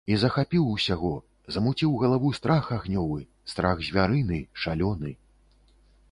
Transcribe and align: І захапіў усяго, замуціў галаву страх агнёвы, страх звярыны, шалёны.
І 0.13 0.15
захапіў 0.21 0.61
усяго, 0.75 1.09
замуціў 1.57 1.91
галаву 2.03 2.31
страх 2.37 2.69
агнёвы, 2.77 3.17
страх 3.51 3.83
звярыны, 3.89 4.39
шалёны. 4.63 5.11